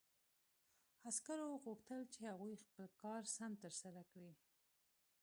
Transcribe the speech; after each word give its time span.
عسکرو 1.09 1.61
غوښتل 1.65 2.01
چې 2.13 2.19
هغوی 2.31 2.55
خپل 2.63 2.85
کار 3.01 3.21
سم 3.35 3.51
ترسره 3.63 4.01
کړي 4.11 4.33